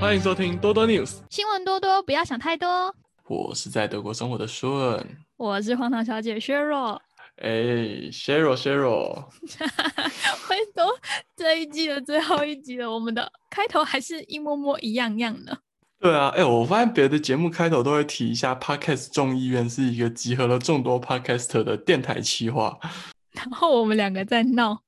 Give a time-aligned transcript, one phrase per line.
[0.00, 2.94] 欢迎收听多多 News，新闻多多，不要想太多。
[3.26, 5.04] 我是在德国生活的顺。
[5.36, 7.02] 我是荒唐小姐削弱。
[7.42, 7.50] 哎
[8.12, 9.24] ，Cheryl Cheryl，
[10.46, 10.84] 回头
[11.34, 15.58] 这一季的最后一集了，我们的开头还是一模模一样样的。
[15.98, 22.78] 对啊，哎，我发现别的节目开头都会提一下，Podcast 众议院是一个集合了众多 Podcaster 的电台企划，
[23.32, 24.80] 然后我们两个在闹。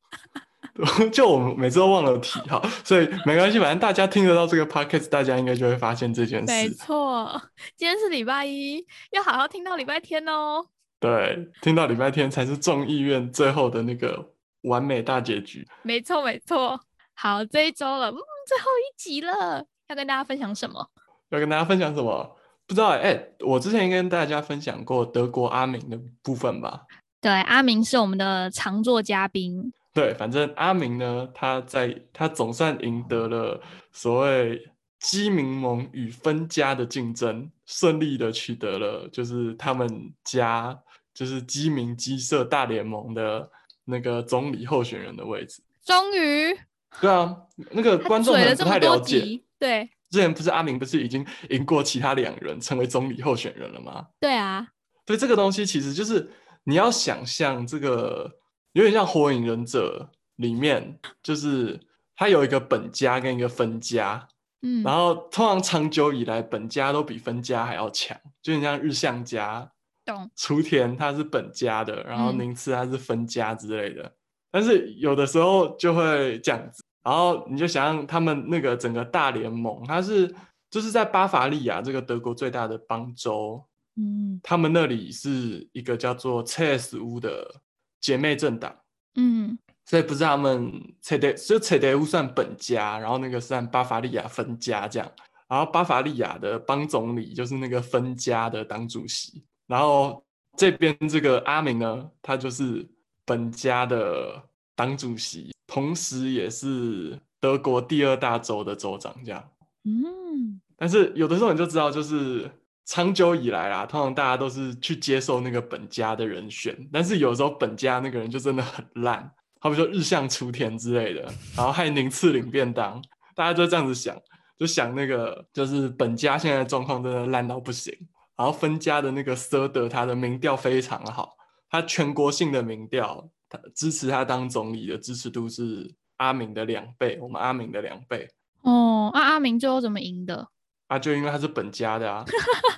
[1.12, 6.46] 就我们每次都忘了提 哈，所以没关系，反正大家听得到这个 podcast，大家应该就会发现这件事。
[6.46, 7.40] 没错，
[7.76, 10.64] 今天是礼拜一，要好好听到礼拜天哦。
[10.98, 14.32] 对，听到礼拜天才是众议院最后的那个
[14.62, 15.66] 完美大结局。
[15.82, 16.78] 没错，没错。
[17.14, 20.90] 好，这一周了，嗯，最后一集了，要跟大家分享什么？
[21.30, 22.36] 要跟大家分享什么？
[22.66, 26.82] 不知道哎，我之前跟大家分享过德国阿明的部分吧？
[27.20, 29.72] 对，阿明是我们的常驻嘉宾。
[29.92, 34.70] 对，反正阿明呢，他在他总算赢得了所谓
[35.00, 40.78] 基民盟与分家的竞争，顺利的取得了就是他们家
[41.12, 43.50] 就是基民基社大联盟的
[43.84, 45.60] 那个总理候选人的位置。
[45.84, 46.56] 终于，
[47.00, 47.36] 对啊，
[47.72, 54.06] 那个观众们不太了解，对，之前不是阿明不是已经赢过其他两人成为总理候选人了吗？
[54.20, 54.68] 对啊，
[55.04, 56.30] 对这个东西其实就是
[56.62, 58.38] 你要想象这个。
[58.72, 61.80] 有点像《火影忍者》里面，就是
[62.14, 64.28] 他有一个本家跟一个分家，
[64.62, 69.70] 嗯，然后通常长久以来本家都比分家还要强，就很像日向家，
[70.04, 70.30] 懂？
[70.36, 74.12] 雏田他是本家的，然后宁次他是分家之类的，
[74.50, 80.32] 但是有的时候就会这样子，然后你就想象他们那个整个大联盟，他是
[80.70, 83.64] 就是在巴伐利亚这个德国最大的邦州，
[83.96, 87.60] 嗯，他们那里是一个叫做 cs 屋的。
[88.00, 88.74] 姐妹政党，
[89.14, 95.12] 嗯，所以不是他们切德，就切德乌算本家，然后那个算巴伐利亚分家这样，
[95.48, 100.24] 然后巴伐利亚的邦总理就是那个分家的党主席，然后
[100.56, 102.88] 这边这个阿明呢，他就是
[103.24, 104.42] 本家的
[104.74, 109.48] 党主席，同时也是德国第二大州的州长这样，
[109.84, 112.50] 嗯，但是有的时候你就知道就是。
[112.86, 119.30] 长久以来啦，通常大家都是去接受那个本家的人选，但是有时候本家那个人就真的很烂，
[119.60, 121.22] 好比说日向雏田之类的，
[121.56, 123.00] 然后还有宁次领便当，
[123.34, 124.16] 大家就这样子想，
[124.58, 127.94] 就想那个就是本家现在状况真的烂到不行，
[128.36, 131.36] 然后分家的那个瑟德他的民调非常好，
[131.70, 138.28] 他全国性的民调，他支持他当总理的支持度是阿明的两倍，我们阿明的两倍。
[138.62, 140.48] 哦，那阿明最后怎么赢的？
[140.90, 142.24] 啊，就因为他是本家的啊，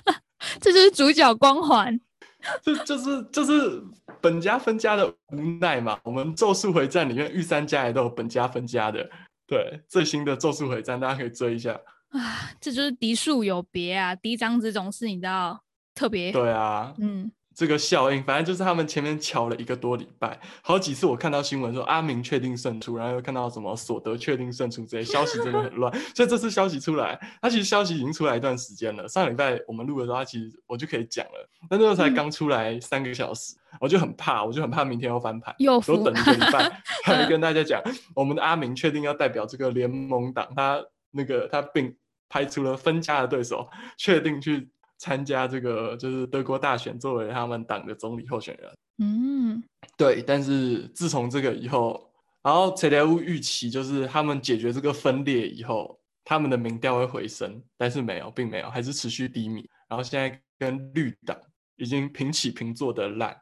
[0.61, 1.99] 这就是主角光环，
[2.61, 3.83] 这就是就是
[4.21, 5.99] 本家分家的无奈嘛。
[6.03, 9.09] 我们《咒术回战》里面御三家也都有本家分家的，
[9.47, 11.73] 对，最新的《咒术回战》大家可以追一下
[12.09, 12.51] 啊。
[12.61, 15.63] 这就是嫡庶有别啊，嫡长子总是你知道
[15.95, 17.31] 特别对啊，嗯。
[17.55, 25.93] 这个效应，反正就是他们前面瞧了一个多礼拜，好几次我看到新闻说阿明确定胜出，然后又看到什么所得确定胜出这些消息，真的很乱。
[26.15, 29.07] 所以这次消息出来，他其实消息已经出来一段时间了。
[29.07, 37.81] 上礼拜我们录的时候，他其实我就可以讲了，但那时候才刚出来三个小时，我就很怕，我就很怕明天要翻盘，又等一个礼拜，还跟大家讲，
[38.15, 41.95] 我们的阿明确定要代表这个联盟党，他那个他并
[42.29, 44.69] 排除了分家的对手，确定去。
[45.03, 48.71] 参加这个就是德国大选，作为他们党的总理候选人。
[48.99, 49.61] 嗯，
[49.97, 50.23] 对。
[50.25, 52.09] 但是自从这个以后，
[52.41, 59.69] 然后切德乌预期就是他们解决这个分裂以后，他们的民调会回升，但是没有，并没有，还是持续低迷。
[59.89, 61.37] 然后现在跟绿党
[61.75, 63.35] 已经平起平坐的烂，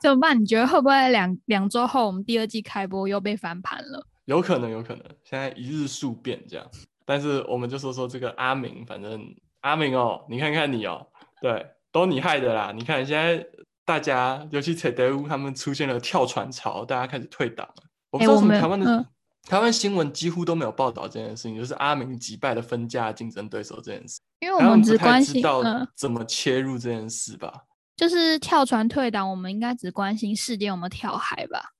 [0.00, 0.40] 怎么办？
[0.40, 4.02] 你觉得会不会两两周后我们第二季开播又被翻盘了？
[4.24, 5.04] 有可能，有可能。
[5.24, 6.66] 现在一日数变这样，
[7.04, 9.22] 但是我们就说说这个阿明，反正。
[9.62, 11.04] 阿明哦，你看看你哦，
[11.40, 12.72] 对，都你害的啦！
[12.72, 13.44] 你看现在
[13.84, 17.84] 大家，尤其在德乌，他们出现了跳船潮，大家开始退党了。
[18.10, 19.06] 我不知道什么台湾的
[19.48, 24.20] 台湾新闻几乎都没有报道这件事情，就是阿明击败了分家竞争对手这件事。
[24.40, 25.42] 因为我们只关心
[25.96, 27.62] 怎么切入这件事吧。
[27.96, 31.70] 就是跳船退党，我们应该只关心事件有没有跳海吧？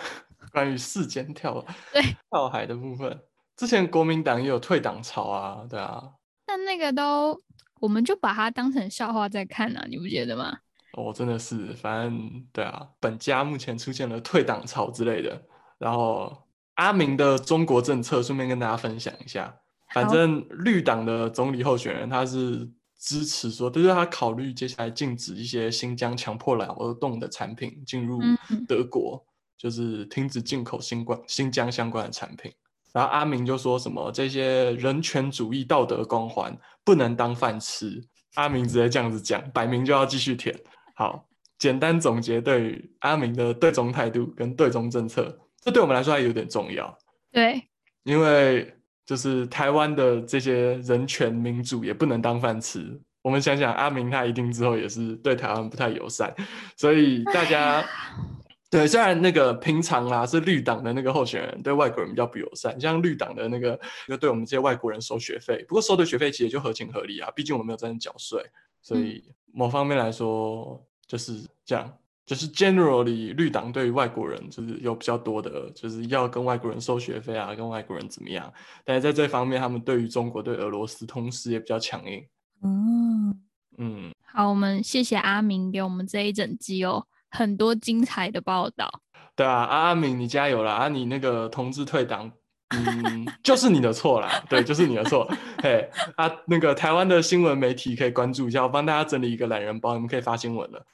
[0.52, 3.18] 关于事件跳对跳海的部分，
[3.56, 6.02] 之前国民党也有退党潮啊，对啊。
[6.50, 7.40] 但那个都，
[7.78, 10.58] 我们就把它当成笑话在看呢，你不觉得吗？
[10.94, 15.40] 哦，真的是，反正对啊，本家目前出现了退党潮之类的。
[15.78, 16.36] 然后
[16.74, 19.54] 阿明的中国政策，顺便跟大家分享一下。
[19.94, 22.68] 反正绿党的总理候选人，他是
[22.98, 28.20] 支持说，就是他考虑接下来禁止一些新疆强迫劳动的产品进入
[28.66, 29.24] 德国，
[29.56, 32.52] 就是停止进口新冠新疆相关的产品。
[32.92, 38.02] 然后阿明就说什么这些人权主义道德光环不能当饭吃，
[38.34, 40.54] 阿明直接这样子讲，摆明就要继续舔。
[40.94, 41.26] 好，
[41.58, 46.96] 简单总结对于阿明的对中态度跟对中政策，这对我们来说还有点重要。
[47.32, 47.62] 对，
[48.02, 48.74] 因为
[49.06, 53.00] 就是台湾的这些人权民主也不能当饭吃。
[53.22, 56.34] 我们想想，阿明他一定之后也是对台湾不太友善，
[56.76, 57.84] 所以大家
[58.70, 68.40] 对虽然那个平常啊是绿党的那个候选人对外国人比较不友善，像绿党的那个就对我们这些外国人收学费，不过收的学费其实就合情合理啊，毕竟我们没有在那缴税，
[68.80, 71.92] 所以某方面来说就是这样。
[72.26, 78.52] 就是 generally 绿党对于外国人就是有比较多的，就是要跟外国人收学费啊，跟外国人怎么样？
[78.84, 82.24] 但是在这方面，他们对于中国、对俄罗斯同时也比较强硬。
[82.62, 83.36] 嗯
[83.78, 88.90] 嗯，好，我们谢谢阿明给我们这一整集哦，很多精彩的报道。
[89.36, 90.72] 对啊，阿阿明你加油啦！
[90.72, 92.30] 啊，你那个同志退党，
[92.70, 95.26] 嗯，就是你的错啦，对，就是你的错。
[95.62, 100.84] 嘿，啊，那个台湾的新闻媒体可以关注一下，我帮大家整理一个懒人包，你们可以发新闻了。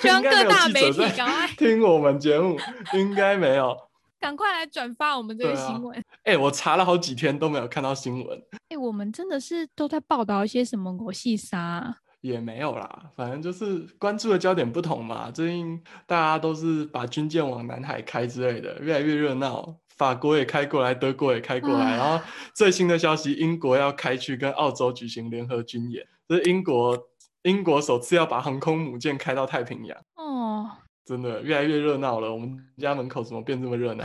[0.00, 2.58] 希望各大媒体在赶快听我们节目，
[2.92, 3.76] 应该没有。
[4.18, 6.04] 赶快来转发我们这个新闻。
[6.24, 13.10] 哎、我查了好几天都没有看到新闻，哎、我们真的是都在报道一些什么国戏杀啊、也没有啦。
[13.16, 15.30] 反正就是关注的焦点不同嘛。
[15.30, 19.76] 最近大家都是把军舰往南海开之类的，越来越热闹。
[19.96, 22.18] 法国也开过来，德国也开过来，然后
[22.54, 26.98] 最新的消息，英国要开去跟澳洲举行联合军演，这是英国
[27.42, 29.98] 英国首次要把航空母舰开到太平洋。
[30.14, 30.70] 哦，
[31.04, 34.02] 真的越来越热闹了，我们家门口怎么变这么热闹？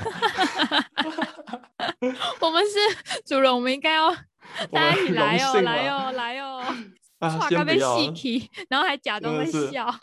[2.42, 2.78] 我们是
[3.26, 4.14] 主人，我们应该要
[4.74, 6.62] 大家一起来哦，来哦，来哦，
[7.20, 7.98] 啊，先不要。
[8.70, 9.94] 然后还假装在笑。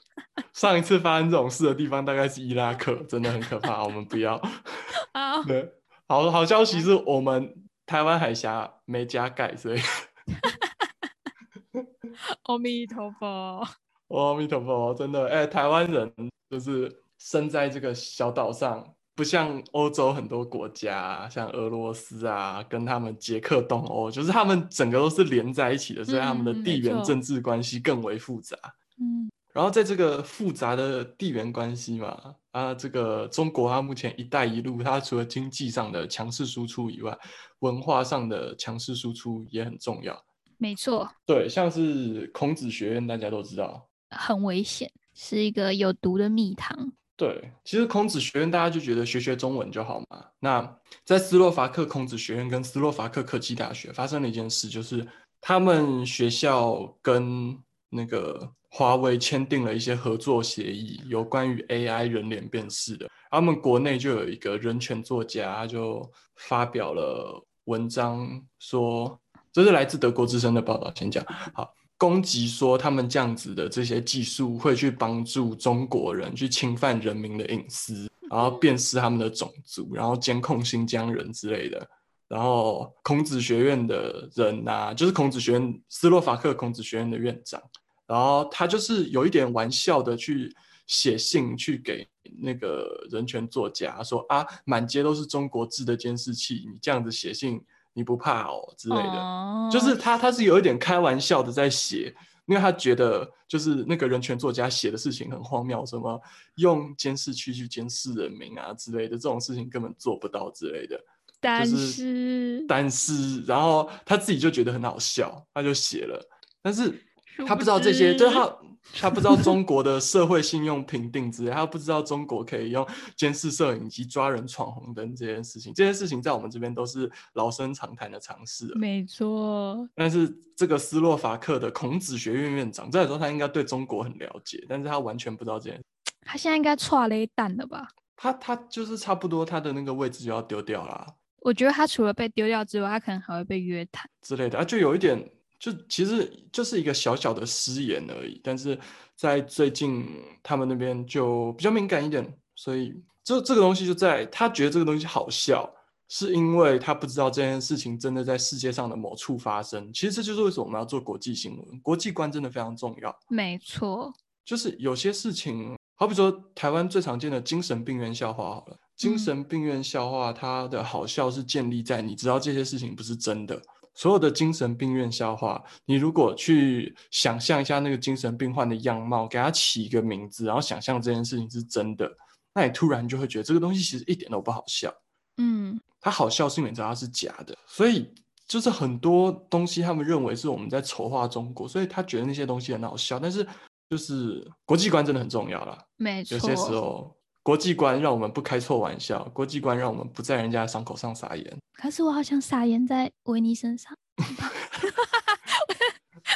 [0.53, 4.41] 上一次发生这种事的地方大概是伊拉克，真的很可怕，我们不要。
[5.13, 5.73] 啊，对，
[6.09, 7.55] 好好消息是我们
[7.87, 9.81] 台湾海峡没加盖，所以
[12.45, 13.67] 阿弥陀佛。
[14.09, 16.13] 阿弥陀佛，真的，哎、台湾人
[16.51, 28.57] 就是生在这个小岛上，不像欧洲很多国家，像俄罗斯啊，跟他们捷克、东欧，就是他们整个都是连在一起的，所以他们的嗯地缘政治关系更为复杂。
[28.99, 37.17] 嗯，然后在这个复杂的地缘关系嘛，啊，这个中国它目前“一带一路”，它除了经济上的强势输出以外，
[37.59, 40.19] 文化上的强势输出也很重要。
[40.57, 43.89] 没错，对，像是孔子学院，大家都知道。
[44.11, 46.93] 很危险，是一个有毒的蜜糖。
[47.23, 50.25] 对，其实孔子学院大家就觉得学学中文就好嘛。
[50.41, 55.07] 那在斯洛伐克孔子学院跟斯洛伐克科技大学发生了一件事，就是
[55.41, 57.57] 他们学校跟
[57.89, 63.09] 那个华为签订了一些合作协议，有关于 AI 人脸辨识的。
[63.31, 68.29] 他们国内就有一个人权作家，就发表了文章
[68.59, 69.17] 说，
[69.53, 70.93] 这是来自德国之声的报道。
[70.97, 71.25] 先讲
[71.55, 71.73] 好。
[72.03, 81.89] 攻击说他们这样子的这些技术会去帮助中国人去侵犯人民的隐私，然后辨识他们的种族，然后监控新疆人之类的。
[82.27, 87.63] 然后孔子学院的人呐、就是孔子学院斯洛伐克孔子学院的院长，
[88.09, 90.53] 然后他就是有一点玩笑的去
[90.89, 92.05] 写信去给
[92.41, 97.61] 那个人权作家说啊，满街都是中国制的监视器，你这样子写信
[97.95, 99.03] 你不怕哦之类的。
[99.03, 102.15] 哦就是他他是有一点开玩笑的在写，
[102.47, 106.21] 因为他觉得就是那个人权作家写的事情很荒谬，什么
[106.57, 111.01] 用监视器去监视人民啊之类的，这种事情根本做不到之类的。
[111.41, 116.23] 但就是是但是，然后他自己就觉得很好笑，他就写了，
[116.63, 117.03] 但是
[117.47, 118.57] 他不知道这些，就是他
[118.95, 122.87] 他不知道中国的社会信用评定之类，他不知道中国可以用
[123.17, 128.67] 监视摄影机抓人闯红灯这件事情，这件事情在我们这边都是老生常谈的常识。
[128.75, 135.85] 没错，但是这个斯洛伐克的孔子学院院长，照理说他应该对中国很了解，但是他完全不知道这件事。
[136.25, 137.89] 他现在应该踹了一蛋了吧？
[138.17, 141.07] 他他就是差不多他的那个位置就要丢掉啦
[141.41, 144.09] 我觉得他除了被丢掉之外，他可能还会被约谈。
[144.21, 145.19] 之类的，啊，就有一点，
[145.63, 148.41] 就其实就是一个小小的失言而已。
[148.43, 148.77] 但是
[149.15, 150.05] 在最近
[150.43, 152.93] 他们那边就比较敏感一点，所以
[153.23, 155.73] 这这个东西就在他觉得这个东西好笑，
[156.09, 159.93] 是因为他不知道这件事情真的在世界上的某处发生。
[159.93, 163.17] 其实这就是为什么我们要做国际新闻，国际观真的非常重要。
[163.29, 164.13] 没错，
[164.45, 173.63] 就是有些事情，好比说台湾最常见的精神病院笑话好了，精嗯神病院笑话它的好笑是建立在你知道这些事情不是真的。
[173.95, 182.11] 所有的精神病院笑话，你如果去想象一下那个精神病患的样貌，给他起一个名字，然后想象这件事情是真的，
[182.55, 184.93] 那你突然就会觉得这个东西其实一点都不好笑。
[185.37, 188.13] 嗯，它好笑是因为你知道它是假的，所以
[188.47, 193.19] 就是很多东西他们认为是我们在筹划中国，所以他觉得那些东西很好笑。
[193.19, 193.47] 但是
[193.89, 196.37] 就是国际观真的很重要啦，没错。
[196.37, 201.59] 有些时候国际观让我们不开错玩笑，国际观让我们不在人家的伤口上撒盐。
[201.75, 203.97] 可是我好想撒盐在维尼身上。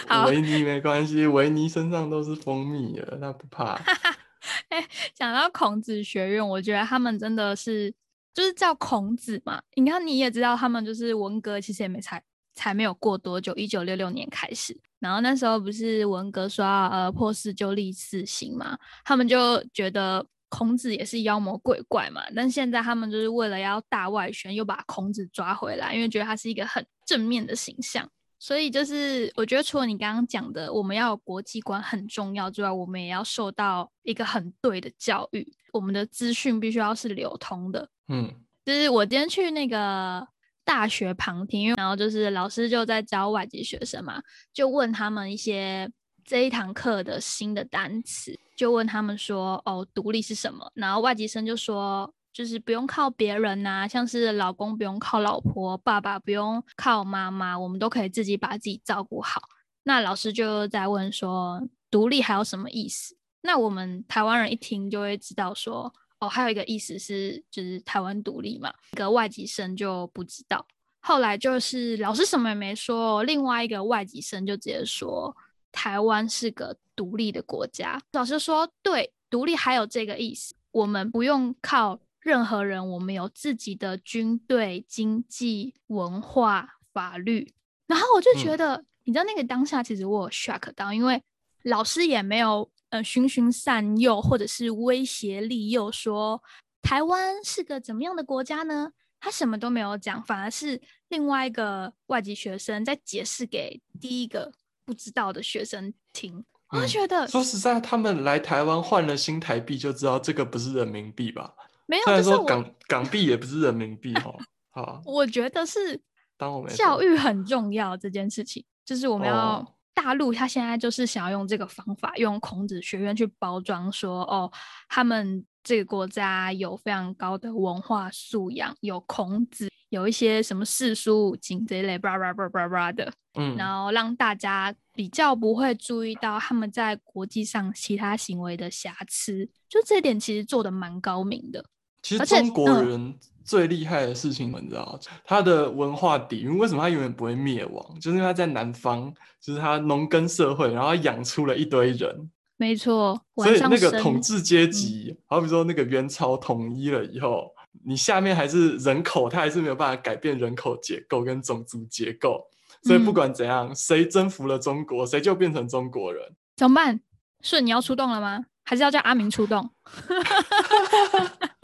[0.09, 3.75] 好维尼没关系，维尼身上都是蜂蜜的，他不怕。
[4.69, 7.93] 哎，讲到孔子学院，我觉得他们真的是
[8.35, 9.61] 就是叫孔子嘛。
[9.75, 12.23] 你看你也知道，他们就是文革，其实也没才
[12.55, 14.79] 才没有过多久，一九六六年开始。
[14.99, 22.23] 然后那时候不是文革说要呃破四就立四新嘛，他们就觉得孔子也是妖魔鬼怪嘛。
[22.35, 28.09] 但现在他们就是为了要大外宣，又把孔子抓回来，因为觉得他是一个很正面的形象。
[28.39, 35.47] 所以就是我觉得，除了你刚刚讲的我们要有国际观很重要之外，我们也要受到一个很对的教育。
[35.73, 37.89] 我们的资讯必须要是流通的。
[38.09, 38.31] 嗯，
[38.65, 40.27] 就是我今天去那个
[40.65, 44.23] 大学旁听，然后就是老师就在教外籍学生嘛，
[44.53, 45.91] 就问他们一些
[46.27, 52.13] 这一堂课的新的单词，就问他们说：“哦，独立是什么？”然后外籍生就说。
[52.37, 59.41] 就是不用靠别人呐，像是老公不用靠老婆，爸爸不用靠妈妈，我们都可以自己把自己照顾好。
[59.85, 63.17] 那老师就在问说，独立还有什么意思？
[63.41, 68.71] 那我们台湾人一听就会知道说，哦，还有一个意思是就是台湾独立嘛。
[68.93, 70.67] 一个外籍生就不知道。
[71.01, 75.35] 后来就是老师什么也没说，另外一个外籍生就直接说，
[75.77, 78.01] 台湾是个独立的国家。
[78.13, 82.01] 老师说，对，独立还有这个意思，我们不用靠。
[82.19, 87.55] 任何人，我们有自己的军队、经济、文化、法律。
[87.87, 91.23] 然后我就觉得，你知道那个当下，其实我有 shock 到，因为
[91.63, 96.43] 老师也没有呃循循善诱，或者是威胁利诱，说
[96.83, 98.91] 台湾是个怎么样的国家呢？
[99.21, 104.53] 他什么都没有讲，反而是另外一个外籍学生在解释给第一个
[104.87, 106.43] 不知道的学生听。
[106.71, 111.55] 我就觉得，说实在，他们来台湾换了新台币，就知道这个不是人民币吧？
[111.87, 114.37] 没有，虽然说港港币也不是人民币哦，
[114.71, 116.01] 好，我觉得是
[116.37, 119.65] 当我们教育很重要这件事情，就是我们要
[119.97, 124.53] 大陆他现在就是想要用这个方法，用孔子学院去包装说哦，
[124.91, 141.65] 他们这个国家有非常高的文化素养，有孔子，有一些什么四书五经这一类，叭叭叭叭叭的，嗯，然后让大家比较不会注意到他们在国际上其他行为的瑕疵，就这点其实做的蛮高明的。
[142.03, 147.95] 其实中国人最厉害的事情，你知道，他的文化底蕴为什么他永远不会灭亡？
[148.01, 152.31] 就是因为他在南方，就是他农耕社会，然后养出了一堆人。
[152.57, 157.53] 没错，所以那个统治阶级，好比说那个元朝统一了以后，
[157.85, 162.49] 你下面还是人口，他还是没有办法改变人口结构跟种族结构。
[162.83, 166.23] 所以不管怎样，谁征服了中国，谁就变成中国人。
[166.57, 167.01] 怎么办？
[167.43, 168.45] 顺，你要出动了吗？
[168.65, 169.71] 还是要叫阿明出动？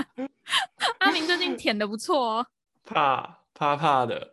[0.98, 2.46] 阿明最近舔的不错哦，
[2.84, 4.32] 怕怕怕的，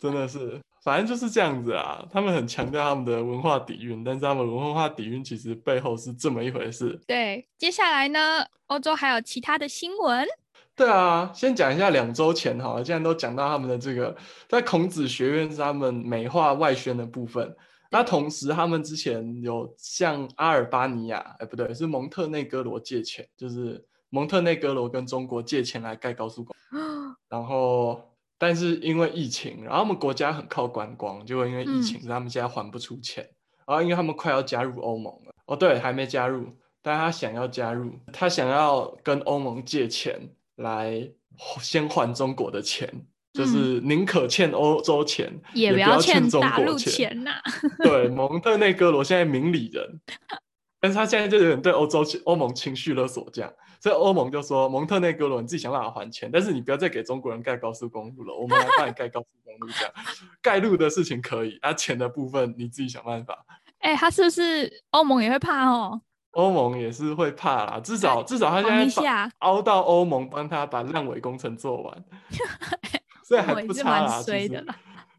[0.00, 2.04] 真的是，反正就是这样子啊。
[2.10, 7.00] 他们很强调他们的文化底蕴，但是他们文化底蕴其实背后是这么一回事。
[7.06, 10.26] 对，接下来呢，欧洲还有其他的新闻。
[10.76, 14.16] 对啊，先讲一下两周前好了，既然都讲到他们的这个，
[14.48, 17.54] 在孔子学院是他们美化外宣的部分。
[17.90, 23.84] 那同时，他们之前有向阿尔巴尼亚，哎，不对，是蒙特内哥罗借钱，就是。
[24.14, 28.00] 蒙特内哥罗跟中国借钱来盖高速公路，然后
[28.38, 33.28] 但是因为疫情，然后他们国家很靠观光，就会因为疫情，他们现在还不出钱。
[33.66, 36.46] 然后因为他们快要加入欧盟了，哦对，还没加入，
[36.80, 40.20] 但他想要加入，他想要跟欧盟借钱
[40.56, 41.10] 来
[41.60, 42.88] 先还中国的钱，
[43.32, 47.32] 就是宁可欠欧洲钱，也不要欠中国钱呐。
[47.82, 50.00] 对，蒙特内哥罗现在明理人，
[50.84, 53.50] 但是他现在就有点对欧洲欧盟情绪勒索这样。
[53.80, 59.72] 所以欧盟就说：“蒙特内哥罗，你自己想办法还钱，但是你不要再给中国人盖高速公路了，我们来帮你盖高速公路。
[59.72, 59.94] 这样
[60.42, 63.46] 盖路的事情可以，啊，钱的部分你自己想办法。”
[63.80, 66.02] 哎，他是不是欧盟也会怕哦？
[66.32, 72.04] 欧盟也是会怕啦，至少至少他现在熬到欧盟帮他把烂尾工程做完，
[73.24, 74.22] 所以还不差啦。
[74.22, 74.66] 其实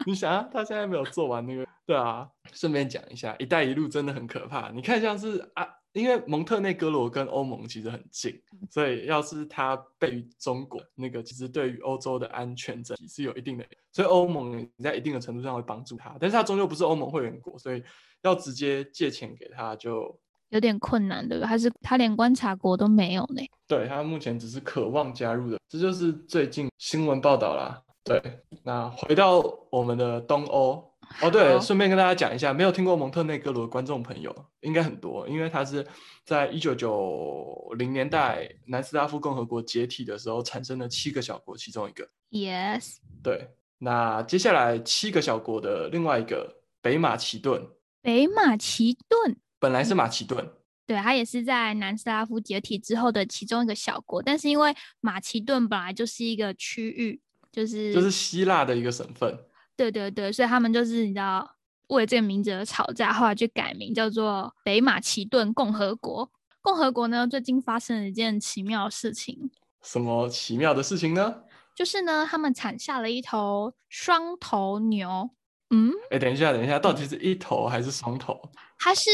[0.05, 2.27] 你想啊，他现在没有做完那个，对啊。
[2.53, 4.69] 顺便讲一下，“一带一路”真的很可怕。
[4.71, 5.67] 你看，像是啊。
[5.95, 8.37] 因为蒙特内哥罗跟欧盟其实很近，
[8.69, 13.63] 所以要是它被中国那个，其实对于欧洲的安全整体是有一定的，
[13.93, 17.81] 所以欧盟在一定的程度上会帮助它，但是它终究不是欧盟会员国，所以
[18.23, 20.13] 要直接借钱给他就
[20.49, 23.41] 有点困难的，还是他连观察国都没有呢。
[23.65, 27.81] 对他目前只是渴望加入的，这就是最近新闻报道啦。
[28.03, 28.21] 对，
[28.65, 29.39] 那回到
[29.69, 30.93] 我们的东欧。
[31.21, 35.85] 哦，对，顺便跟大家讲一下，没有听过蒙特内哥罗的观众朋友应该很多，因为他是
[36.25, 42.07] 在一九九零年代南斯拉夫共和国解体的时候产生的七个小国其中一个。
[42.31, 42.97] Yes。
[43.23, 47.67] 对，那接下来七个小国的另外一个北马其顿。
[48.01, 50.47] 北马其顿本来是马其顿，
[50.85, 57.19] 对，它也是在南斯拉夫解体之后的其中一个小国，但是因为马其顿本来就是一个区域，
[57.51, 59.35] 就是就是希腊的一个省份。
[59.77, 61.55] 对对对，所以他们就是你知道
[61.87, 66.31] 为这个名字而吵架，后来就改名叫做北马其顿共和国。
[66.61, 69.51] 共和国呢，最近发生了一件奇妙的事情。
[69.83, 71.43] 什么奇妙的事情呢？
[71.75, 75.29] 就是呢，他们产下了一头双头牛。
[75.69, 78.39] 嗯，哎，等一下，等一下，到底是一头还是双头？
[78.79, 79.11] 它是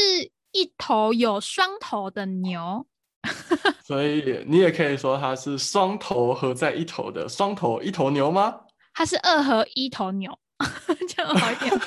[0.52, 2.86] 一头有双头的牛。
[3.84, 8.60] 所以你也可以说它是双头合在一头的双头一头牛吗？
[8.94, 10.38] 它是二合一头牛。
[11.08, 11.80] 这样好一点，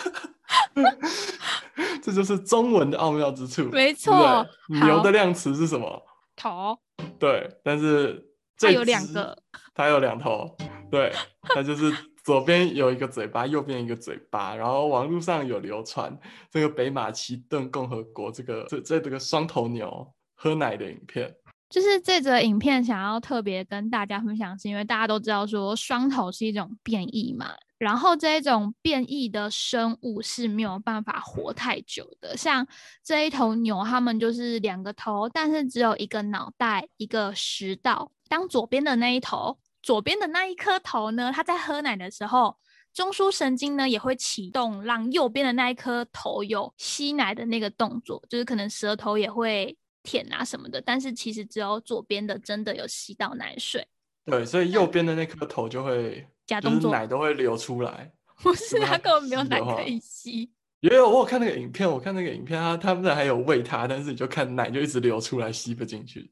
[2.01, 3.63] 这就是中文的奥妙之处。
[3.65, 6.03] 没错，牛的量词是什么？
[6.36, 6.77] 头。
[7.20, 8.24] 对，但是
[8.58, 9.38] 它有两个，
[9.74, 10.55] 它有两头。
[10.91, 11.91] 对，它就是
[12.24, 14.55] 左边有一个嘴巴，右边一个嘴巴。
[14.55, 16.17] 然后网络上有流传
[16.51, 21.34] 这个北马其顿共和国这个这这这个双头牛喝奶的影片。
[21.69, 27.48] 就是这则影片想要特别跟大家分享，是因为大家都知道说双头是一种变异嘛。
[27.77, 32.65] 然后这一种变异的生物是没有办法活太久的，像
[33.03, 38.10] 这一头牛，它们就是两个头，但是只有一个脑袋，一个食道。
[38.29, 42.55] 当左边的那一头，左边的那一颗头呢，它在喝奶的时候，
[42.93, 50.79] 中枢神经呢也会启动，让右边的那一颗头有吸奶的那个动作，就是可能舌头也会舔啊什么的。
[50.79, 53.85] 但是其实只有左边的真的有吸到奶水。
[54.24, 56.25] 对，所以右边的那颗头就会。
[56.45, 58.13] 假动作，奶都会流出来。
[58.43, 60.48] 不是，他根本没有奶可以吸。
[60.81, 66.31] 也有，我有看那个影片，我看那个影片，他他们还有喂他，但是你就看奶就一直流出来，吸不进去。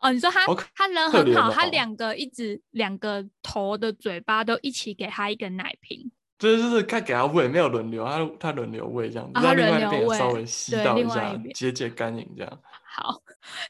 [0.00, 0.44] 哦，你说他
[0.74, 6.12] 他人很好，他两个一直两个头的嘴巴都一起给他一个奶瓶。
[6.38, 12.60] 对，就是看给他喂，没有轮流，他他轮流喂这样子，让另外一边稍微吸到一下，解解干瘾这样。
[12.84, 13.20] 好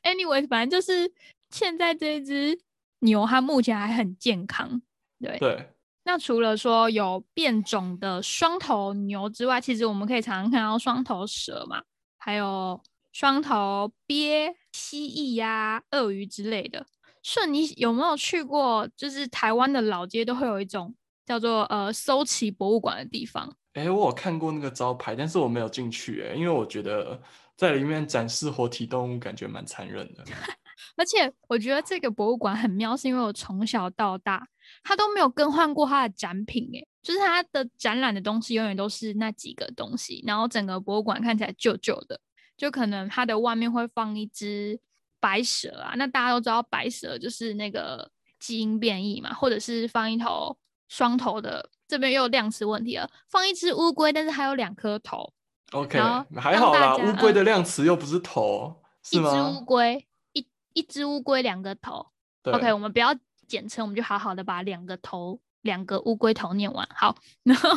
[0.03, 1.11] ，anyway，反正就是
[1.51, 2.59] 现在这只
[3.01, 4.83] 牛，它目前还很健康。
[5.19, 5.71] 对，
[6.05, 11.83] 那除了说有变种的双头牛之外，其实我们可以常常看到双头蛇嘛，
[12.19, 12.81] 还有
[13.13, 16.87] 双头鳖、蜥蜴呀、鳄鱼之类的。
[17.23, 18.89] 顺，你有没有去过？
[18.97, 20.95] 就是台湾的老街都会有一种
[21.29, 23.55] 叫做呃搜奇博物馆的地方。
[23.75, 27.21] 哎，我有看过那个招牌，但是我没有进去，哎，因为我觉得
[27.55, 30.25] 在里面展示活体动物，感觉蛮残忍的。
[30.97, 34.49] 而且我觉得这个博物馆很妙，是因为我从小到大。
[34.83, 42.21] 它都没有更换过它的展品，哎，就是它的展览的东西永远都是那几个东西，然后整个博物馆看起来旧旧的，
[42.55, 44.79] 就可能它的外面会放一只
[45.21, 50.55] 白蛇啊，那大家都知道白蛇就是那个基因变异嘛，或者是放一头
[50.89, 55.33] 双头的，这边又有量词问题了，放一只乌龟，但是还有两颗头
[55.73, 55.99] ，OK，
[56.37, 62.07] 还好啦，乌龟的量词又不是头，一只乌龟一一只乌龟两个头
[62.45, 63.15] ，OK，我们不要。
[63.49, 66.87] 简称，我们就好好的把两个头、两个乌龟头念完。
[66.95, 67.71] 好，然后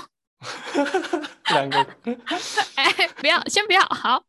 [1.50, 1.78] 两个，
[2.76, 3.82] 哎，不要，先不要。
[3.86, 4.22] 好，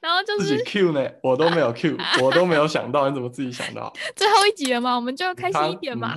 [0.00, 3.92] 然后就是自己 Q 呢，我都没有 Q， 我都没有想到，你怎么自己想到？
[4.16, 6.12] 最后一集了嘛，我们就开心一点嘛。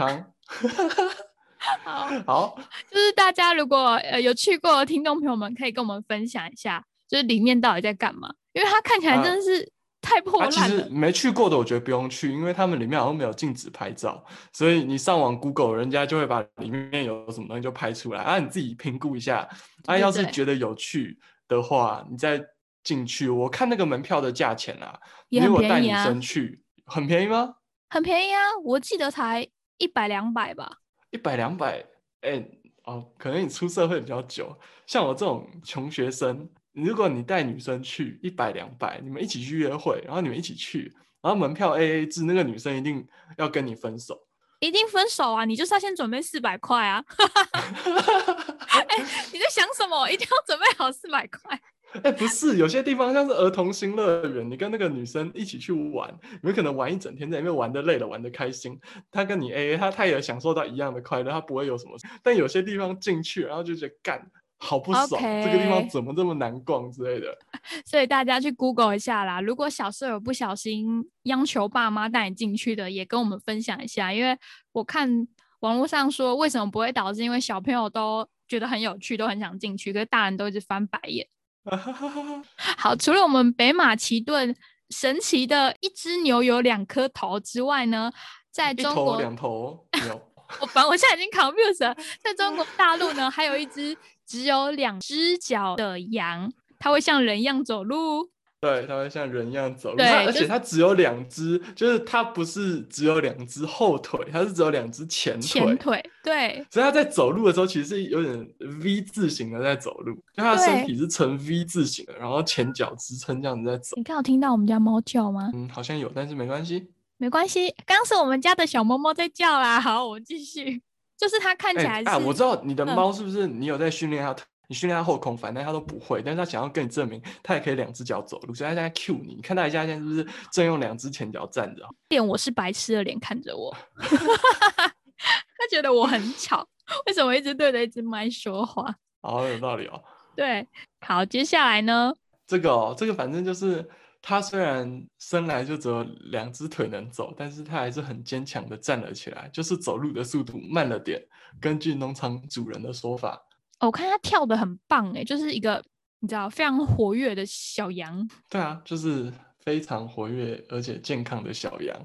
[1.84, 2.60] 好， 好，
[2.92, 8.34] 就是大家如果呃有去过的听众朋友们，可以跟我们分享一下，就是里面到底在干嘛？
[8.54, 9.72] 因为它看起来真的是。
[10.06, 10.52] 太破烂了。
[10.52, 14.22] 其实没去过的，我觉得不用去，因为他们里面好像没有禁止拍照，
[14.52, 19.48] 所以你上网 Google，人家就会把里面有什么东西就拍出来，啊，你自己评估一下。
[19.86, 22.44] 啊，要是觉得有趣的话，你再
[22.84, 23.30] 进去。
[23.30, 25.00] 我看那个门票的价钱啊，
[25.30, 27.56] 如果带女生去，很便宜吗？
[27.90, 29.48] 很便宜啊，我记得才
[29.78, 30.80] 一百两百吧。
[31.14, 31.86] 一百两百，
[32.22, 32.44] 哎，
[32.86, 36.50] 哦，可能你出社会比较久，像我这种穷学生。
[36.72, 44.20] 如果你带女生去一百两百，你们一起去约会，然后你们一起去，然后门票 A A 制，那个女生一定要跟你分手，
[44.60, 45.46] 一定分手啊！
[45.46, 47.06] 你就是要先准备四百块啊！
[47.08, 48.98] 哈哈哈哎，
[49.32, 50.10] 你在想什么？
[50.10, 51.62] 一定要准备好四百块？
[52.02, 58.80] 哎，不是，有些地方像是儿童新乐园，你跟那个女生一起去玩，你们可能玩一整天，在里面玩的累了，玩的开心，
[59.12, 61.92] 她跟你 A A，她她也享受到一样的快乐，她不会有什么。
[62.24, 64.26] 但有些地方进去，然后就觉得干。
[64.60, 67.38] 好不爽这个地方怎么这么难逛之类的。
[67.86, 69.42] 所以大家去 Google 一下啦。
[69.42, 74.38] 如果小时候有不小心央求爸妈带你进去的，也跟我们分享一下，因为
[74.72, 75.28] 我看
[75.60, 81.28] 网络上说为什么不会导致，因为小朋友都觉得很有趣，都很想进去，可是大人都一直翻白眼。
[82.78, 84.56] 好，除了我们北马其顿
[84.90, 88.12] 神奇的一只牛有两颗头之外呢，
[88.52, 90.22] 在中国，两头 牛，
[90.60, 93.98] 我反正我现在已经 confused 了，在中国大陆呢，还有一只
[94.28, 98.33] 只有两只脚的羊，它会像人一样走路。
[98.64, 105.42] 对，它会像人一样走路，而且它只有两只，就是它不是只有两只后腿，它是只有两只前腿。
[105.42, 108.50] 前腿，对，所以它在走路的时候，其实是有点
[108.82, 113.98] V 字形的在走路，就它的身体是呈 V 字形的，然后前脚支撑这样子在走。
[113.98, 115.52] 你刚有听到我们家猫叫吗？
[115.54, 116.88] 嗯，好像有，但是没关系。
[117.18, 119.80] 没关系，刚刚是我们家的小猫猫在叫啦。
[119.80, 120.82] 好，我们继续，
[121.18, 124.36] 就是它看起来啊，我知道你的嗯猫是不是你有在训练它？
[124.68, 129.36] 你训练他后空翻，但他都不会，但是他想要跟你证明他也可以两只脚走路，所以他现在 Q 你。
[129.36, 131.88] 你看他一下现在是不是正用两只前脚站着？
[132.10, 136.68] 脸我是白痴的脸看着我， 他觉得我很吵，
[137.06, 138.96] 为什么一直对着一只麦说话？
[139.22, 140.02] 好有道理哦。
[140.36, 140.68] 对，
[141.02, 142.14] 好，接下来呢？
[142.48, 143.88] 这个哦，这个反正就是
[144.22, 151.22] 他虽然生来就只有两只腿能走，但是他还是很坚强的站了起来，就是走路的速度慢了点。
[151.62, 153.42] 根据农场主人的说法，
[153.84, 155.84] 哦我看他跳的很棒诶，就是一个
[156.20, 158.26] 你知道非常活跃的小羊。
[158.50, 161.96] 对啊，就是非常活跃而且健康的小羊。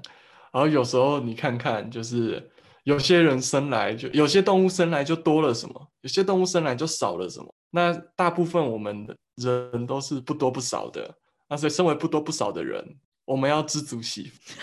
[0.51, 2.51] 然后有时候你看看，就是
[2.83, 7.47] 有些人生来就有些动物生来就多了什么，有些动物生来就少了什么。
[7.71, 11.15] 那大部分我们的人都是不多不少的，
[11.47, 12.83] 那所以身为不多不少的人，
[13.23, 14.53] 我们要知足惜福。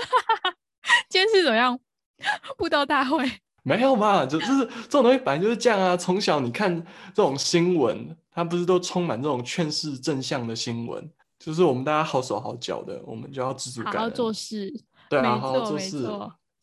[1.08, 1.78] 今天是怎么样？
[2.58, 3.24] 布道大会。
[3.66, 5.96] 没有嘛，就就是这种东西本来就是这样啊。
[5.96, 6.72] 从小你看
[7.12, 13.98] 这种新闻，它不是都充满这种劝世正向的新闻，就是我们大家好手好脚的，我们就要知足感恩。
[13.98, 14.72] 好好做事，
[15.10, 16.08] 对啊，没好好做事，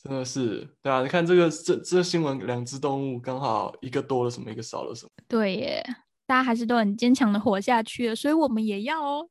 [0.01, 1.01] 真的是对啊。
[1.01, 5.09] 你看这个这这新闻，两只动物刚好一个多了什么，一个少了什么。
[5.27, 5.83] 对耶，
[6.25, 9.27] 大家还是都很坚强的活下去了，所以我们也要哦。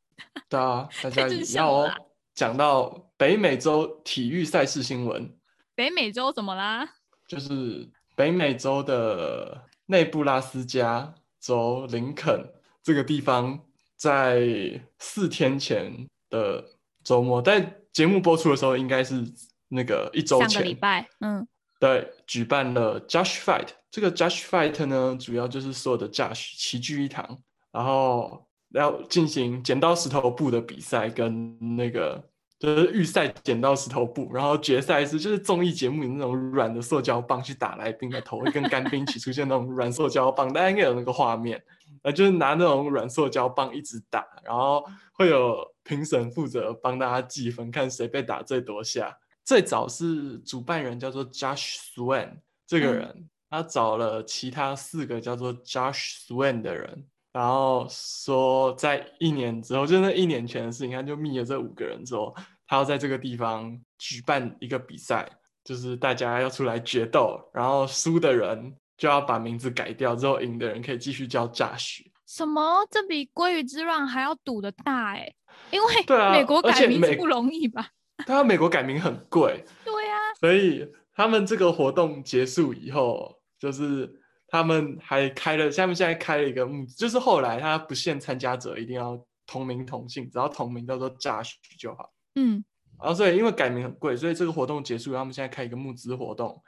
[0.51, 1.91] 对啊，大家 也要哦。
[2.35, 5.35] 讲到北美洲体育赛事新闻，
[5.75, 6.87] 北美洲怎么啦？
[7.33, 12.47] 就是北美洲的内布拉斯加州林肯
[12.83, 13.59] 这个地方，
[13.97, 16.63] 在四天前的
[17.03, 19.25] 周末，在节目播出的时候，应该是
[19.69, 21.49] 那个一周上前，个礼拜，嗯，
[21.81, 23.69] 对，举办了 Judge Fight。
[23.91, 27.39] 这个 Judge Fight 呢，主要就是所有的 Judge 齐聚一堂，
[27.71, 32.23] 然后要进行剪刀石头布的比赛，跟那个
[32.63, 41.61] 就是预赛剪刀石头布，然后决赛是就是综艺节目里那种软的塑胶棒去打来宾的头，会跟干冰一起出现那种软塑胶棒，大家应该有那个画面。
[42.03, 49.13] 呃，就是拿那种软塑胶棒一直打，然后会有评审负责帮大家计分，看谁被打最多下。
[49.45, 62.35] 最早是主办人叫做 Josh Swan 这个嗯人，他找了其他四个叫做 Josh Swan 的人，然后说在一年之后，就那一年前的事情，他就密了这五个人之后，
[62.67, 65.29] 他要在这个地方举办一个比赛，
[65.65, 72.01] 就是大家要出来决斗，然后输的人就要把名字改掉，之后赢的人可以继续叫 Josh。
[72.27, 72.87] 什么？
[72.91, 75.33] 这比鲑鱼之乱还要赌的大哎、
[75.71, 77.89] 因为对啊美国改名字不容易吧？
[78.27, 84.22] 但他美国改名很贵，对啊，所以他们这个活动结束以后，就是
[84.53, 92.13] 他们还开了，他们现在开了一个募，就是后来他不限参加者一定要同名同姓，只要同名叫做 Josh 就好。
[92.35, 92.63] 嗯，
[93.01, 96.63] 然后所以因为改名很贵，所以这个活动结束，他们现在开一个募资活动。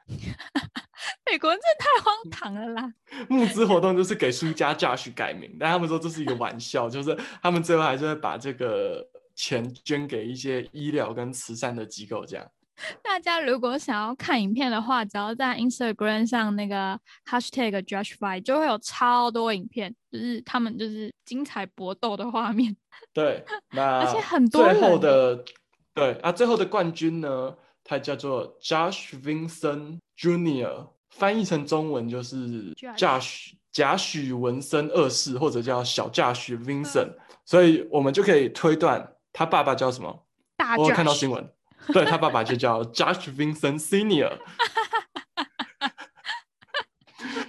[1.30, 2.94] 美国人真的太荒唐了啦！
[3.28, 12.46] 募资活动就是给输家 Josh 改名，但他们说这是一个玩笑，就是他们最后还是会把这个钱捐给一些医疗跟慈善的机构，这样。
[13.02, 22.76] 大家如果想要看影片的话，只要在 Instagram 上那个 Hashtag Josh Fight 就会有超多影片，就是他们就是精彩搏斗的画面。
[23.14, 25.44] 对，那而且很多最后人的
[25.94, 37.12] 对啊，最后的冠军呢，他叫做 Josh Vincent Junior，翻译成中文就是 Josh Josh 贾许文森二世，或者叫小贾许 Vincent，、
[37.44, 40.24] 所以我们就可以推断他爸爸叫什么。
[40.56, 41.48] 大我看到新闻，
[41.92, 44.38] 对他爸爸就叫 Josh Vincent Senior。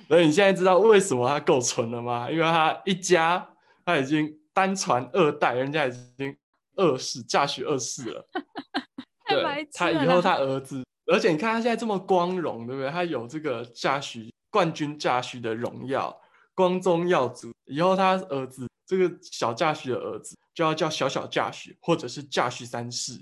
[0.08, 2.30] 所以你现在知道为什么他够纯了吗？
[2.30, 3.50] 因为他一家
[3.84, 6.38] 他已经单传二代，人家已经
[6.76, 8.28] 二世嫁娶二世了。
[9.26, 12.92] 太白对，痴他以后他儿子，而且你看他现在这么光荣，对不对？
[12.92, 16.16] 他有这个嫁娶冠军嫁娶的荣耀，
[16.54, 23.14] 光宗耀祖，以后他儿子这个小驾许的儿子就要叫小小驾许，或者是驾许三世。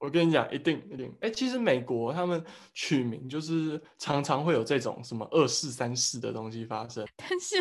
[0.00, 1.14] 我跟你讲，一定一定。
[1.20, 7.06] 哎，其实美国他们取名就是常常会有这种什么二世三世的东西发生。
[7.16, 7.56] 但是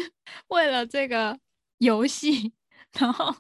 [0.48, 1.38] 为了这个
[1.80, 2.54] 游戏，
[2.98, 3.36] 然后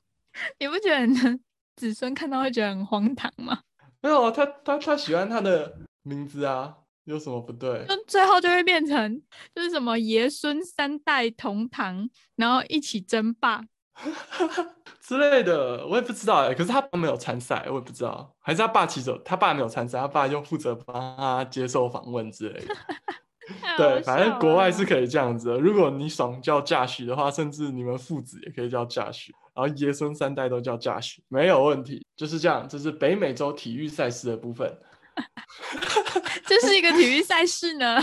[0.60, 1.40] 你不觉得你的
[1.78, 3.62] 子孙看到会觉得很荒唐吗？
[4.04, 7.86] 没有，他他他喜欢他的名字啊，有什么不对？
[7.88, 9.22] 就最后就会变成
[9.56, 13.64] 就是什么爷孙三代同堂，然后一起争霸。
[15.02, 16.54] 之类的，我也不知道哎。
[16.54, 22.76] 可是他没有参赛，我也不知道，还是他爸骑手，他爸没有参赛，他爸就负责帮他接受访问之类的。
[23.76, 25.58] 对，反正国外是可以这样子的。
[25.58, 32.06] 如果你爽叫驾许的话，甚至你们父子也可以叫驾许，然后爷孙三代都叫驾许，没有问题。
[32.16, 34.78] 就是这样，这是北美洲体育赛事的部分。
[36.46, 37.98] 这是一个体育赛事呢？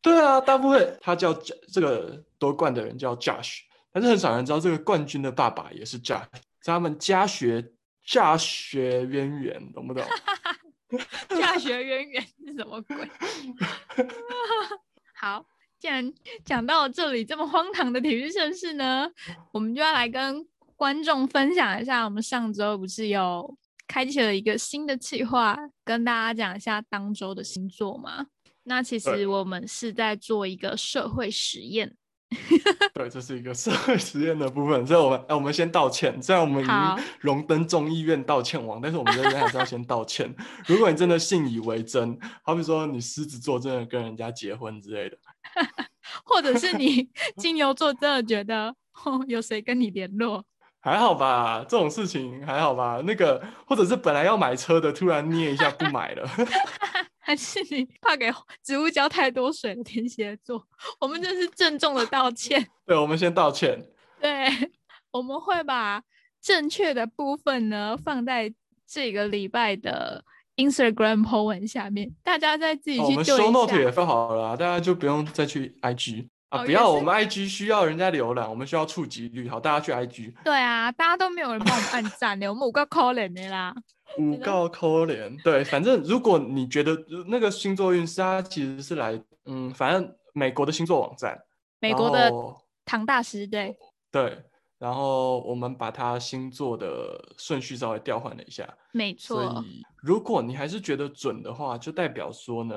[0.00, 1.32] 对啊，大部分他叫
[1.70, 3.69] 这个夺冠的人叫驾许。
[3.92, 6.28] 但是很少人知道，这个冠军的爸爸也是驾，
[6.62, 7.72] 他们家学
[8.04, 10.04] 家学渊源，懂不懂？
[11.38, 13.08] 家学渊源是什么鬼？
[15.14, 15.44] 好，
[15.78, 16.12] 既然
[16.44, 19.08] 讲到这里这么荒唐的体育盛事呢，
[19.52, 28.26] 我们就要来跟观众分享一下，我们上周不是有开启了一个新的计划，跟大家讲一下当周的星座吗？
[28.64, 31.96] 那其实我们是在做一个社会实验。
[32.94, 36.22] 对，这是一个社会实验的部分，所以我们哎，我们先道歉。
[36.22, 40.32] 虽然我们已经荣登众议院道歉王，但是我们这边还是要先道歉。
[40.66, 45.18] 如果你真的信以为真，好比说你狮子座真的跟人家结婚之类的，
[46.24, 48.74] 或者是你 金牛座真的觉得
[49.26, 50.44] 有谁跟你联络，
[50.80, 51.64] 还好吧？
[51.68, 53.02] 这种事情还好吧？
[53.04, 56.28] 那个，或者是本来要买车的，突然捏一下不买了。
[57.30, 58.28] 还是你怕给
[58.60, 60.60] 植物浇太多水的天蝎座，
[60.98, 62.66] 我们这是郑重的道歉。
[62.84, 63.80] 对，我们先道歉。
[64.20, 64.48] 对，
[65.12, 66.02] 我们会把
[66.42, 68.52] 正确的部分呢放在
[68.84, 70.24] 这个礼拜的
[70.56, 73.02] Instagram po 文下面，大家再自己去。
[73.04, 80.34] 我们 show note 也放好了，大家就不用再去 IG 啊，不要我们 IG 需要人家浏览，我们需要触及率，好，大家去 IG。
[80.42, 83.72] 对啊，大家都没有人帮我们按赞呢，我们五个 call 人的啦。
[84.18, 86.96] 五告扣连，对，反正如果你觉得
[87.28, 91.38] 那个星座运势，它其实是来，嗯，反正美国的星座网站，
[91.78, 92.30] 美国的
[92.84, 93.76] 唐大师，对，
[94.10, 94.42] 对，
[94.78, 99.42] 然后我们把它星座的顺序稍微调换了一下，没错。
[99.42, 102.76] 所以如果你还是觉得准的话，就代表说呢，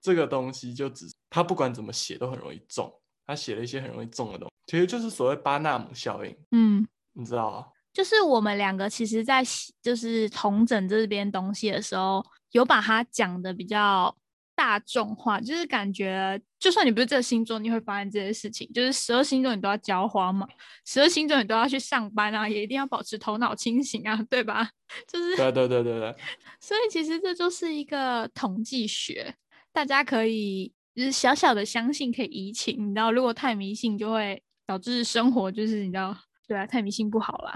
[0.00, 2.92] 这个东西就只它不管怎么写都很容易中，
[3.26, 7.66] 它写了一些很容易中的东西，其实就是所谓巴纳姆效应，嗯，你知道啊？
[7.94, 9.40] 就是我们两个其实，在
[9.80, 14.14] 就是同整这边东西的时候，有把它讲的比较
[14.56, 20.44] 大众化，就是感觉就算你不是这个星座，你会发现这些事情，就是十二星座你都要浇花嘛，
[20.84, 24.68] 十二星座你都要去上班啊，也一定要保持头脑清醒啊，对吧？
[25.06, 26.16] 就是对对对对对。
[26.60, 29.36] 所以其实这就是一个统计学，
[29.72, 36.16] 大家可以就是小小的相信，可以移情，你知道，如果太迷信就会导致生活就是你知道，
[36.48, 37.54] 对啊，太迷信不好啦。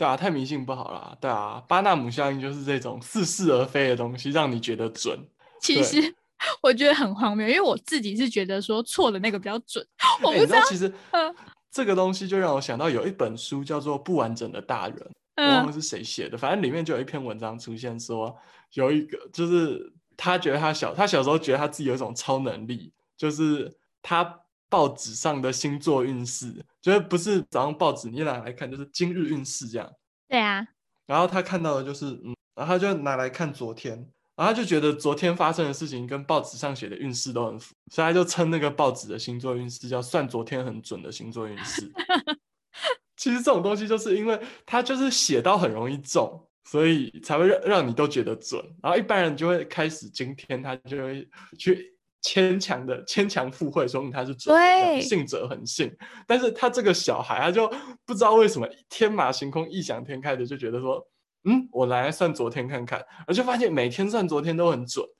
[0.00, 1.14] 对啊，太迷信不好啦。
[1.20, 5.18] 对啊，巴纳姆效应就是这种似是而非的东西，让你觉得准。
[5.60, 6.14] 其实
[6.62, 9.86] 我觉得很荒谬，因为我自己是觉得说错的那个比较准。
[10.22, 10.90] 我不知道，其实
[11.70, 14.96] 这个东西就让我想到有一本书叫做《不完整的大人》，
[15.36, 18.34] 我忘了是谁写的，反正里面就有一篇文章出现说，
[18.72, 24.40] 有一个就是他觉得他小，他小时候觉得他自己有一种超能力，就是他。
[24.70, 29.92] 报纸上的星座运势，就是不是早上报纸你拿来看，就是今日运势这样。
[30.28, 30.66] 对啊。
[31.06, 33.96] 然后他看到的就是，嗯，然后他就拿来看昨天，
[34.36, 41.92] 然后他就觉得昨天发生的事情跟报纸上写的运势都很符，所以他就称那个报纸的星座运势叫算昨天很准的星座运势。
[43.18, 48.64] 其实这种东西就是因为他就是写到很容易中，所以才会让让你都觉得准。
[48.80, 51.28] 然后一般人就会开始今天他就会
[51.58, 51.98] 去。
[52.22, 54.54] 牵强的牵强附会，说明他是准，
[55.00, 55.90] 信者恒信。
[56.26, 57.66] 但是他这个小孩，他就
[58.04, 61.02] 不知道为什么天马行空、异想天开的，就觉得说，
[61.44, 65.04] 嗯，我来算昨天看看，而且发现每天算昨天都很准。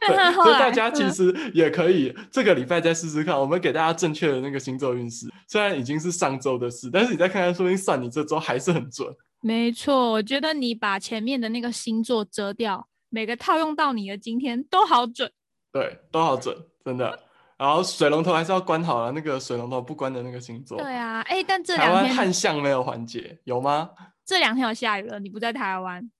[0.00, 5.26] 对，所以大家其实也可以这个礼拜再试试看，我们给大家正确的那个星座运势。
[5.48, 9.08] 虽然已经是上周的事，但是你再看看，说不定算你这周还是很准。
[9.40, 12.88] 没错，我觉得你把前面的那个星座遮掉。
[13.14, 15.30] 每个套用到你的今天都好准，
[15.70, 16.52] 对，都好准，
[16.84, 17.16] 真的。
[17.56, 20.76] 然后水龙头还是要关好了，那个水龙头不关的那个星座。
[20.78, 23.88] 对啊，哎，但这两天旱象没有缓解，有吗？
[24.26, 26.10] 这两天有下雨了，你不在台湾，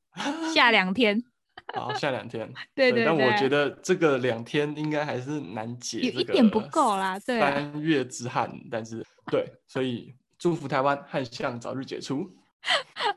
[0.55, 1.21] 下两天。
[1.75, 2.49] 好，下两天。
[2.77, 12.31] 对对但我觉得这个两天应该还是难解，有一点不够啦对啊三月之旱，但是对，所以祝福台湾旱象早日解除。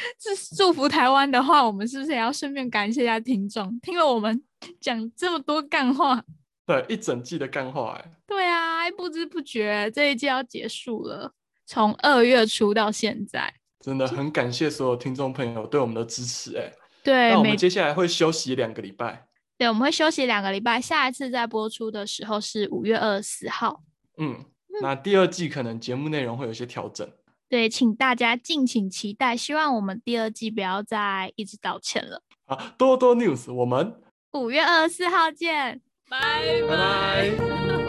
[0.00, 3.78] 哎，这祝福台湾的话，我们是不是也要顺便感谢一下听众？
[3.80, 4.42] 听了我们
[4.80, 6.22] 讲这么多干话，
[6.66, 11.32] 对，一整季的干话、哎，对啊，不知不觉这一季要结束了，
[11.66, 16.72] 从二月初到现在，真的很感谢所有听众朋友对我们的支持、哎，
[17.04, 19.26] 对，那我们接下来会休息两个礼拜。
[19.58, 23.82] 对我们会休息两个礼拜，下一次再播出的时候是五月二十四号。
[24.16, 24.42] 嗯，
[24.80, 27.06] 那第二季可能节目内容会有一些调整。
[27.50, 29.36] 对，请大家敬请期待。
[29.36, 32.22] 希望我们第二季不要再一直道歉了。
[32.46, 34.00] 好，多多 news，我们
[34.32, 37.79] 五月二十四号见，拜拜拜。